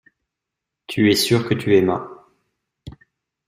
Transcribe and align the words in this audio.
Tu 0.87 1.11
es 1.11 1.15
sûr 1.15 1.47
que 1.47 1.53
tu 1.53 1.75
aimas. 1.75 2.03